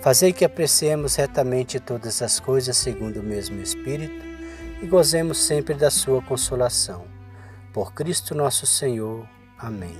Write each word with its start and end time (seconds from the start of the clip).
Fazei 0.00 0.32
que 0.32 0.44
apreciemos 0.44 1.16
retamente 1.16 1.80
todas 1.80 2.22
as 2.22 2.38
coisas 2.38 2.76
segundo 2.76 3.18
o 3.18 3.22
mesmo 3.22 3.60
Espírito 3.60 4.24
e 4.80 4.86
gozemos 4.86 5.38
sempre 5.38 5.74
da 5.74 5.90
Sua 5.90 6.22
consolação. 6.22 7.04
Por 7.72 7.92
Cristo 7.92 8.32
nosso 8.34 8.64
Senhor. 8.64 9.28
Amém. 9.58 9.98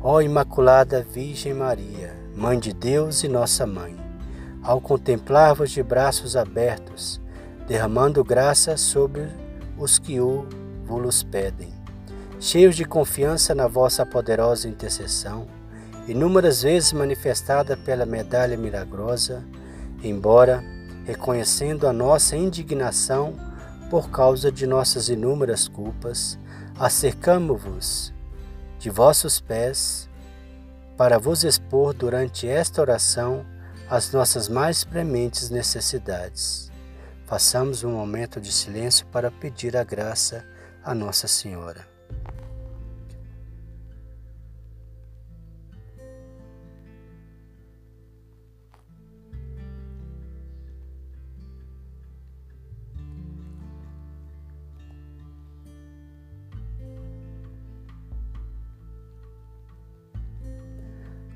Ó 0.00 0.20
Imaculada 0.20 1.02
Virgem 1.02 1.54
Maria, 1.54 2.16
Mãe 2.36 2.58
de 2.58 2.72
Deus 2.72 3.22
e 3.22 3.28
nossa 3.28 3.64
Mãe, 3.64 3.96
ao 4.60 4.80
contemplar-vos 4.80 5.70
de 5.70 5.82
braços 5.82 6.36
abertos, 6.36 7.20
derramando 7.68 8.24
graça 8.24 8.76
sobre 8.76 9.28
os 9.78 9.98
que 9.98 10.20
o 10.20 10.46
vos 10.84 11.22
pedem, 11.22 11.72
cheios 12.40 12.76
de 12.76 12.84
confiança 12.84 13.54
na 13.54 13.66
vossa 13.66 14.04
poderosa 14.04 14.68
intercessão, 14.68 15.46
inúmeras 16.06 16.62
vezes 16.62 16.92
manifestada 16.92 17.76
pela 17.76 18.04
medalha 18.04 18.56
milagrosa, 18.56 19.44
embora 20.02 20.62
reconhecendo 21.04 21.86
a 21.86 21.92
nossa 21.92 22.36
indignação 22.36 23.34
por 23.90 24.10
causa 24.10 24.50
de 24.50 24.66
nossas 24.66 25.08
inúmeras 25.08 25.68
culpas, 25.68 26.38
acercamo-vos 26.78 28.12
de 28.78 28.90
vossos 28.90 29.40
pés 29.40 30.08
para 30.96 31.18
vos 31.18 31.44
expor 31.44 31.94
durante 31.94 32.48
esta 32.48 32.80
oração 32.80 33.44
as 33.88 34.12
nossas 34.12 34.48
mais 34.48 34.84
prementes 34.84 35.50
necessidades. 35.50 36.70
Façamos 37.26 37.84
um 37.84 37.92
momento 37.92 38.40
de 38.40 38.52
silêncio 38.52 39.06
para 39.06 39.30
pedir 39.30 39.76
a 39.76 39.84
graça 39.84 40.44
a 40.84 40.94
Nossa 40.94 41.26
Senhora. 41.26 41.93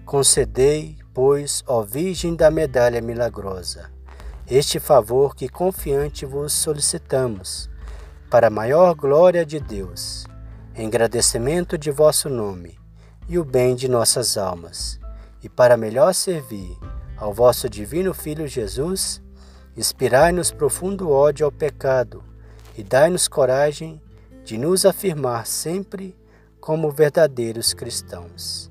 Concedei, 0.08 0.96
pois, 1.12 1.62
ó 1.66 1.82
Virgem 1.82 2.34
da 2.34 2.50
Medalha 2.50 2.98
Milagrosa, 3.02 3.90
este 4.50 4.80
favor 4.80 5.36
que 5.36 5.50
confiante 5.50 6.24
vos 6.24 6.54
solicitamos, 6.54 7.68
para 8.30 8.46
a 8.46 8.50
maior 8.50 8.94
glória 8.94 9.44
de 9.44 9.60
Deus, 9.60 10.26
em 10.74 10.86
agradecimento 10.86 11.76
de 11.76 11.90
vosso 11.90 12.30
nome 12.30 12.78
e 13.28 13.38
o 13.38 13.44
bem 13.44 13.76
de 13.76 13.86
nossas 13.86 14.38
almas, 14.38 14.98
e 15.42 15.48
para 15.50 15.76
melhor 15.76 16.14
servir 16.14 16.74
ao 17.14 17.30
vosso 17.34 17.68
divino 17.68 18.14
Filho 18.14 18.48
Jesus, 18.48 19.20
inspirai-nos 19.76 20.50
profundo 20.50 21.10
ódio 21.10 21.44
ao 21.44 21.52
pecado 21.52 22.24
e 22.78 22.82
dai-nos 22.82 23.28
coragem 23.28 24.00
de 24.42 24.56
nos 24.56 24.86
afirmar 24.86 25.46
sempre 25.46 26.16
como 26.62 26.90
verdadeiros 26.90 27.74
cristãos. 27.74 28.70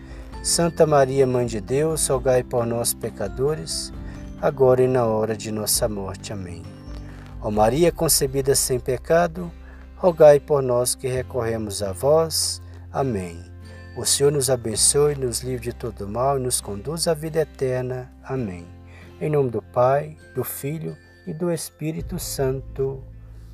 Santa 0.43 0.87
Maria, 0.87 1.27
Mãe 1.27 1.45
de 1.45 1.61
Deus, 1.61 2.07
rogai 2.07 2.41
por 2.41 2.65
nós, 2.65 2.95
pecadores, 2.95 3.93
agora 4.41 4.81
e 4.81 4.87
na 4.87 5.05
hora 5.05 5.37
de 5.37 5.51
nossa 5.51 5.87
morte. 5.87 6.33
Amém. 6.33 6.63
Ó 7.39 7.51
Maria 7.51 7.91
concebida 7.91 8.55
sem 8.55 8.79
pecado, 8.79 9.51
rogai 9.95 10.39
por 10.39 10.63
nós 10.63 10.95
que 10.95 11.07
recorremos 11.07 11.83
a 11.83 11.91
vós. 11.91 12.59
Amém. 12.91 13.39
O 13.95 14.03
Senhor 14.03 14.31
nos 14.31 14.49
abençoe, 14.49 15.13
nos 15.13 15.41
livre 15.41 15.65
de 15.65 15.73
todo 15.73 16.07
mal 16.07 16.39
e 16.39 16.41
nos 16.41 16.59
conduz 16.59 17.07
à 17.07 17.13
vida 17.13 17.41
eterna. 17.41 18.11
Amém. 18.23 18.65
Em 19.19 19.29
nome 19.29 19.51
do 19.51 19.61
Pai, 19.61 20.17
do 20.33 20.43
Filho 20.43 20.97
e 21.27 21.33
do 21.35 21.51
Espírito 21.51 22.17
Santo. 22.17 23.03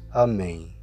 Amém. 0.10 0.77